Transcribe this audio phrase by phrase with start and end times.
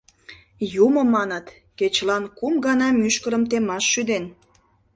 [0.85, 1.45] —Юмо, маныт,
[1.77, 4.25] кечылан кум гана мӱшкырым темаш шӱден.